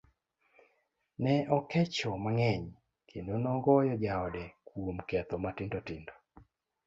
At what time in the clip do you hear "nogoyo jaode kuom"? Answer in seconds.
3.43-4.97